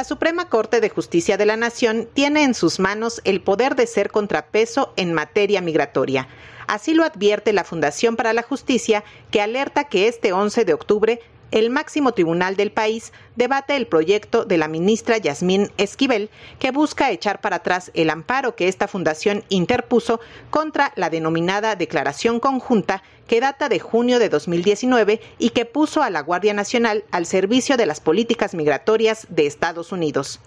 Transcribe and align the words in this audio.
La 0.00 0.04
Suprema 0.04 0.48
Corte 0.48 0.80
de 0.80 0.88
Justicia 0.88 1.36
de 1.36 1.44
la 1.44 1.58
Nación 1.58 2.08
tiene 2.14 2.44
en 2.44 2.54
sus 2.54 2.80
manos 2.80 3.20
el 3.24 3.42
poder 3.42 3.76
de 3.76 3.86
ser 3.86 4.10
contrapeso 4.10 4.94
en 4.96 5.12
materia 5.12 5.60
migratoria. 5.60 6.26
Así 6.66 6.94
lo 6.94 7.04
advierte 7.04 7.52
la 7.52 7.64
Fundación 7.64 8.16
para 8.16 8.32
la 8.32 8.42
Justicia, 8.42 9.04
que 9.30 9.42
alerta 9.42 9.84
que 9.84 10.08
este 10.08 10.32
11 10.32 10.64
de 10.64 10.72
octubre 10.72 11.20
el 11.50 11.70
máximo 11.70 12.12
tribunal 12.12 12.56
del 12.56 12.70
país 12.70 13.12
debate 13.36 13.76
el 13.76 13.86
proyecto 13.86 14.44
de 14.44 14.58
la 14.58 14.68
ministra 14.68 15.18
Yasmín 15.18 15.70
Esquivel, 15.76 16.30
que 16.58 16.70
busca 16.70 17.10
echar 17.10 17.40
para 17.40 17.56
atrás 17.56 17.90
el 17.94 18.10
amparo 18.10 18.54
que 18.54 18.68
esta 18.68 18.88
fundación 18.88 19.44
interpuso 19.48 20.20
contra 20.50 20.92
la 20.96 21.10
denominada 21.10 21.76
Declaración 21.76 22.40
Conjunta 22.40 23.02
que 23.26 23.40
data 23.40 23.68
de 23.68 23.78
junio 23.78 24.18
de 24.18 24.28
2019 24.28 25.20
y 25.38 25.50
que 25.50 25.64
puso 25.64 26.02
a 26.02 26.10
la 26.10 26.20
Guardia 26.20 26.54
Nacional 26.54 27.04
al 27.10 27.26
servicio 27.26 27.76
de 27.76 27.86
las 27.86 28.00
políticas 28.00 28.54
migratorias 28.54 29.26
de 29.30 29.46
Estados 29.46 29.92
Unidos. 29.92 30.40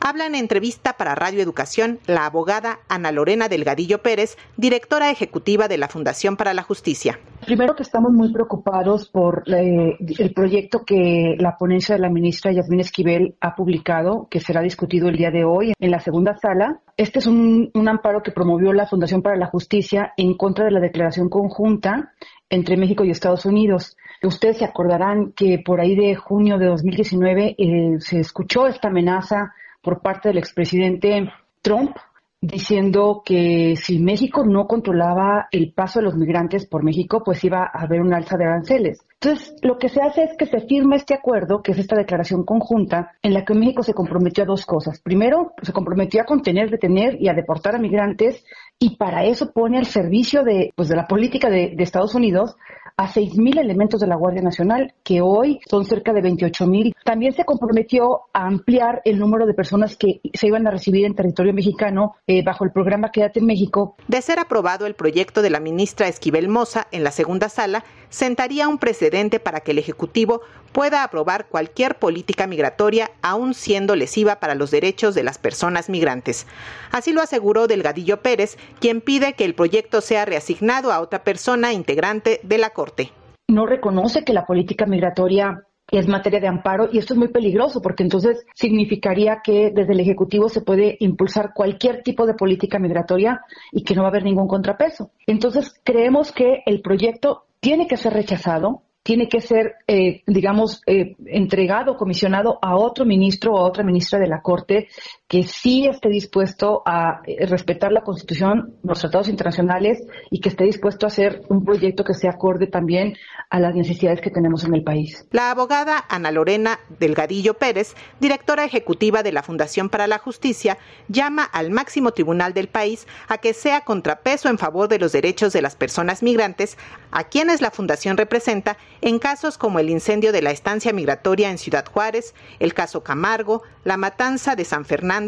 Habla 0.00 0.26
en 0.26 0.34
entrevista 0.34 0.94
para 0.94 1.14
Radio 1.14 1.42
Educación 1.42 2.00
la 2.06 2.24
abogada 2.24 2.80
Ana 2.88 3.12
Lorena 3.12 3.48
Delgadillo 3.48 4.02
Pérez, 4.02 4.38
directora 4.56 5.10
ejecutiva 5.10 5.68
de 5.68 5.76
la 5.76 5.88
Fundación 5.88 6.36
para 6.38 6.54
la 6.54 6.62
Justicia. 6.62 7.18
Primero 7.44 7.74
que 7.74 7.82
estamos 7.82 8.12
muy 8.12 8.32
preocupados 8.32 9.08
por 9.08 9.44
eh, 9.46 9.96
el 9.98 10.32
proyecto 10.34 10.84
que 10.84 11.36
la 11.38 11.56
ponencia 11.56 11.94
de 11.94 12.00
la 12.00 12.10
ministra 12.10 12.52
Yasmín 12.52 12.80
Esquivel 12.80 13.34
ha 13.40 13.54
publicado, 13.54 14.28
que 14.30 14.40
será 14.40 14.60
discutido 14.60 15.08
el 15.08 15.16
día 15.16 15.30
de 15.30 15.44
hoy 15.44 15.72
en 15.78 15.90
la 15.90 16.00
segunda 16.00 16.36
sala. 16.36 16.80
Este 16.96 17.18
es 17.18 17.26
un, 17.26 17.70
amparo 17.88 18.22
que 18.22 18.30
promovió 18.30 18.72
la 18.72 18.86
Fundación 18.86 19.22
para 19.22 19.36
la 19.36 19.46
Justicia 19.46 20.12
en 20.16 20.34
contra 20.34 20.66
de 20.66 20.70
la 20.70 20.80
declaración 20.80 21.28
conjunta 21.28 22.12
entre 22.50 22.76
México 22.76 23.04
y 23.04 23.10
Estados 23.10 23.46
Unidos. 23.46 23.96
Ustedes 24.22 24.58
se 24.58 24.66
acordarán 24.66 25.32
que 25.34 25.62
por 25.64 25.80
ahí 25.80 25.96
de 25.96 26.14
junio 26.14 26.58
de 26.58 26.66
2019 26.66 27.54
eh, 27.56 27.94
se 28.00 28.20
escuchó 28.20 28.66
esta 28.66 28.88
amenaza 28.88 29.54
por 29.82 30.02
parte 30.02 30.28
del 30.28 30.38
expresidente 30.38 31.32
Trump 31.62 31.96
diciendo 32.40 33.22
que 33.24 33.74
si 33.76 33.98
México 33.98 34.44
no 34.46 34.66
controlaba 34.66 35.48
el 35.50 35.72
paso 35.72 35.98
de 35.98 36.06
los 36.06 36.16
migrantes 36.16 36.66
por 36.66 36.82
México, 36.82 37.22
pues 37.24 37.44
iba 37.44 37.64
a 37.64 37.82
haber 37.82 38.00
un 38.00 38.14
alza 38.14 38.38
de 38.38 38.44
aranceles. 38.44 39.04
Entonces, 39.20 39.54
lo 39.60 39.76
que 39.76 39.90
se 39.90 40.00
hace 40.00 40.22
es 40.22 40.36
que 40.38 40.46
se 40.46 40.60
firma 40.60 40.96
este 40.96 41.12
acuerdo, 41.12 41.62
que 41.62 41.72
es 41.72 41.78
esta 41.78 41.96
declaración 41.96 42.44
conjunta, 42.44 43.12
en 43.22 43.34
la 43.34 43.44
que 43.44 43.52
México 43.52 43.82
se 43.82 43.92
comprometió 43.92 44.44
a 44.44 44.46
dos 44.46 44.64
cosas. 44.64 45.00
Primero, 45.00 45.52
se 45.60 45.74
comprometió 45.74 46.22
a 46.22 46.24
contener, 46.24 46.70
detener 46.70 47.20
y 47.20 47.28
a 47.28 47.34
deportar 47.34 47.74
a 47.74 47.78
migrantes, 47.78 48.42
y 48.78 48.96
para 48.96 49.24
eso 49.24 49.52
pone 49.52 49.76
al 49.76 49.84
servicio 49.84 50.42
de, 50.42 50.72
pues, 50.74 50.88
de 50.88 50.96
la 50.96 51.06
política 51.06 51.50
de, 51.50 51.74
de 51.76 51.82
Estados 51.82 52.14
Unidos 52.14 52.56
a 53.00 53.08
6.000 53.08 53.58
elementos 53.58 53.98
de 53.98 54.06
la 54.06 54.14
Guardia 54.14 54.42
Nacional, 54.42 54.92
que 55.02 55.22
hoy 55.22 55.58
son 55.70 55.86
cerca 55.86 56.12
de 56.12 56.20
28.000. 56.20 56.94
También 57.02 57.32
se 57.32 57.46
comprometió 57.46 58.24
a 58.34 58.46
ampliar 58.46 59.00
el 59.06 59.18
número 59.18 59.46
de 59.46 59.54
personas 59.54 59.96
que 59.96 60.20
se 60.34 60.48
iban 60.48 60.66
a 60.66 60.70
recibir 60.70 61.06
en 61.06 61.14
territorio 61.14 61.54
mexicano 61.54 62.16
eh, 62.26 62.44
bajo 62.44 62.62
el 62.62 62.72
programa 62.72 63.10
Quédate 63.10 63.40
en 63.40 63.46
México. 63.46 63.96
De 64.06 64.20
ser 64.20 64.38
aprobado 64.38 64.84
el 64.84 64.92
proyecto 64.92 65.40
de 65.40 65.48
la 65.48 65.60
ministra 65.60 66.08
Esquivel 66.08 66.48
Moza 66.48 66.88
en 66.92 67.02
la 67.02 67.10
segunda 67.10 67.48
sala, 67.48 67.84
sentaría 68.10 68.68
un 68.68 68.76
precedente 68.76 69.40
para 69.40 69.60
que 69.60 69.70
el 69.70 69.78
Ejecutivo 69.78 70.42
pueda 70.72 71.04
aprobar 71.04 71.46
cualquier 71.48 71.96
política 71.96 72.46
migratoria, 72.46 73.10
aun 73.22 73.54
siendo 73.54 73.96
lesiva 73.96 74.40
para 74.40 74.54
los 74.54 74.70
derechos 74.70 75.14
de 75.14 75.22
las 75.22 75.38
personas 75.38 75.88
migrantes. 75.88 76.46
Así 76.90 77.12
lo 77.12 77.22
aseguró 77.22 77.66
Delgadillo 77.66 78.22
Pérez, 78.22 78.56
quien 78.80 79.00
pide 79.00 79.34
que 79.34 79.44
el 79.44 79.54
proyecto 79.54 80.00
sea 80.00 80.24
reasignado 80.24 80.92
a 80.92 81.00
otra 81.00 81.24
persona 81.24 81.72
integrante 81.72 82.40
de 82.42 82.58
la 82.58 82.70
Corte. 82.70 83.12
No 83.48 83.66
reconoce 83.66 84.24
que 84.24 84.32
la 84.32 84.46
política 84.46 84.86
migratoria 84.86 85.64
es 85.90 86.06
materia 86.06 86.40
de 86.40 86.46
amparo 86.46 86.88
y 86.92 86.98
esto 86.98 87.14
es 87.14 87.18
muy 87.18 87.28
peligroso 87.28 87.82
porque 87.82 88.02
entonces 88.02 88.44
significaría 88.54 89.40
que 89.42 89.72
desde 89.74 89.92
el 89.92 90.00
Ejecutivo 90.00 90.48
se 90.48 90.60
puede 90.60 90.96
impulsar 91.00 91.52
cualquier 91.54 92.02
tipo 92.02 92.26
de 92.26 92.34
política 92.34 92.78
migratoria 92.78 93.40
y 93.72 93.82
que 93.82 93.94
no 93.94 94.02
va 94.02 94.08
a 94.08 94.10
haber 94.10 94.24
ningún 94.24 94.46
contrapeso. 94.46 95.10
Entonces 95.26 95.80
creemos 95.82 96.32
que 96.32 96.62
el 96.66 96.80
proyecto 96.80 97.46
tiene 97.60 97.88
que 97.88 97.96
ser 97.96 98.12
rechazado, 98.12 98.82
tiene 99.10 99.28
que 99.28 99.40
ser, 99.40 99.74
eh, 99.88 100.22
digamos, 100.24 100.82
eh, 100.86 101.16
entregado, 101.26 101.96
comisionado 101.96 102.60
a 102.62 102.76
otro 102.76 103.04
ministro 103.04 103.54
o 103.54 103.58
a 103.58 103.64
otra 103.66 103.82
ministra 103.82 104.20
de 104.20 104.28
la 104.28 104.40
Corte 104.40 104.86
que 105.30 105.44
sí 105.44 105.86
esté 105.86 106.08
dispuesto 106.08 106.82
a 106.84 107.20
eh, 107.24 107.46
respetar 107.46 107.92
la 107.92 108.00
Constitución, 108.00 108.74
los 108.82 108.98
tratados 108.98 109.28
internacionales 109.28 110.02
y 110.28 110.40
que 110.40 110.48
esté 110.48 110.64
dispuesto 110.64 111.06
a 111.06 111.08
hacer 111.08 111.42
un 111.48 111.64
proyecto 111.64 112.02
que 112.02 112.14
se 112.14 112.28
acorde 112.28 112.66
también 112.66 113.14
a 113.48 113.60
las 113.60 113.72
necesidades 113.72 114.20
que 114.20 114.30
tenemos 114.30 114.64
en 114.64 114.74
el 114.74 114.82
país. 114.82 115.28
La 115.30 115.52
abogada 115.52 116.04
Ana 116.08 116.32
Lorena 116.32 116.80
Delgadillo 116.98 117.54
Pérez, 117.54 117.94
directora 118.18 118.64
ejecutiva 118.64 119.22
de 119.22 119.30
la 119.30 119.44
Fundación 119.44 119.88
para 119.88 120.08
la 120.08 120.18
Justicia, 120.18 120.78
llama 121.06 121.44
al 121.44 121.70
máximo 121.70 122.10
tribunal 122.10 122.52
del 122.52 122.66
país 122.66 123.06
a 123.28 123.38
que 123.38 123.54
sea 123.54 123.82
contrapeso 123.82 124.48
en 124.48 124.58
favor 124.58 124.88
de 124.88 124.98
los 124.98 125.12
derechos 125.12 125.52
de 125.52 125.62
las 125.62 125.76
personas 125.76 126.24
migrantes, 126.24 126.76
a 127.12 127.22
quienes 127.22 127.60
la 127.60 127.70
Fundación 127.70 128.16
representa 128.16 128.78
en 129.00 129.20
casos 129.20 129.58
como 129.58 129.78
el 129.78 129.90
incendio 129.90 130.32
de 130.32 130.42
la 130.42 130.50
estancia 130.50 130.92
migratoria 130.92 131.50
en 131.50 131.58
Ciudad 131.58 131.86
Juárez, 131.86 132.34
el 132.58 132.74
caso 132.74 133.04
Camargo, 133.04 133.62
la 133.84 133.96
matanza 133.96 134.56
de 134.56 134.64
San 134.64 134.84
Fernando, 134.84 135.19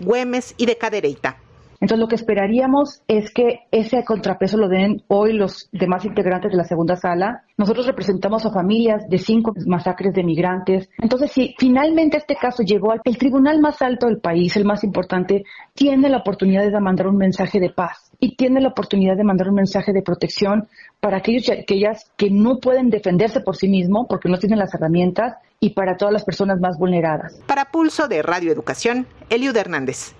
Güemes 0.00 0.54
y 0.56 0.66
de 0.66 0.76
Cadereyta. 0.76 1.41
Entonces, 1.82 1.98
lo 1.98 2.06
que 2.06 2.14
esperaríamos 2.14 3.02
es 3.08 3.32
que 3.32 3.66
ese 3.72 4.04
contrapeso 4.04 4.56
lo 4.56 4.68
den 4.68 5.02
hoy 5.08 5.32
los 5.32 5.68
demás 5.72 6.04
integrantes 6.04 6.52
de 6.52 6.56
la 6.56 6.62
segunda 6.62 6.94
sala. 6.94 7.42
Nosotros 7.58 7.88
representamos 7.88 8.46
a 8.46 8.52
familias 8.52 9.02
de 9.08 9.18
cinco 9.18 9.52
masacres 9.66 10.14
de 10.14 10.22
migrantes. 10.22 10.88
Entonces, 10.98 11.32
si 11.32 11.56
finalmente 11.58 12.18
este 12.18 12.36
caso 12.36 12.62
llegó 12.62 12.92
al 12.92 13.00
el 13.02 13.18
tribunal 13.18 13.60
más 13.60 13.82
alto 13.82 14.06
del 14.06 14.20
país, 14.20 14.56
el 14.56 14.64
más 14.64 14.84
importante, 14.84 15.44
tiene 15.74 16.08
la 16.08 16.18
oportunidad 16.18 16.64
de 16.64 16.80
mandar 16.80 17.08
un 17.08 17.16
mensaje 17.16 17.58
de 17.58 17.70
paz 17.70 18.12
y 18.20 18.36
tiene 18.36 18.60
la 18.60 18.68
oportunidad 18.68 19.16
de 19.16 19.24
mandar 19.24 19.48
un 19.48 19.56
mensaje 19.56 19.92
de 19.92 20.02
protección 20.02 20.68
para 21.00 21.16
aquellos 21.16 21.48
y 21.48 21.52
aquellas 21.52 22.12
que 22.16 22.30
no 22.30 22.58
pueden 22.58 22.90
defenderse 22.90 23.40
por 23.40 23.56
sí 23.56 23.66
mismos 23.66 24.06
porque 24.08 24.28
no 24.28 24.38
tienen 24.38 24.60
las 24.60 24.72
herramientas 24.72 25.34
y 25.58 25.70
para 25.70 25.96
todas 25.96 26.12
las 26.12 26.24
personas 26.24 26.60
más 26.60 26.78
vulneradas. 26.78 27.40
Para 27.46 27.64
Pulso 27.66 28.06
de 28.06 28.22
Radio 28.22 28.52
Educación, 28.52 29.06
Eliud 29.30 29.56
Hernández. 29.56 30.10